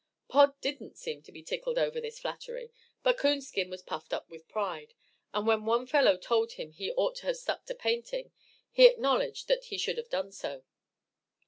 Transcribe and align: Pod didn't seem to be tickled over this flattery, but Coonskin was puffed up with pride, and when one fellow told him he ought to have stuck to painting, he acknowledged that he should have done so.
Pod 0.27 0.59
didn't 0.61 0.97
seem 0.97 1.21
to 1.21 1.31
be 1.31 1.43
tickled 1.43 1.77
over 1.77 2.01
this 2.01 2.17
flattery, 2.17 2.71
but 3.03 3.19
Coonskin 3.19 3.69
was 3.69 3.83
puffed 3.83 4.13
up 4.13 4.27
with 4.31 4.47
pride, 4.47 4.95
and 5.31 5.45
when 5.45 5.63
one 5.63 5.85
fellow 5.85 6.17
told 6.17 6.53
him 6.53 6.71
he 6.71 6.91
ought 6.93 7.17
to 7.17 7.27
have 7.27 7.37
stuck 7.37 7.65
to 7.67 7.75
painting, 7.75 8.31
he 8.71 8.87
acknowledged 8.87 9.47
that 9.47 9.65
he 9.65 9.77
should 9.77 9.97
have 9.97 10.09
done 10.09 10.31
so. 10.31 10.63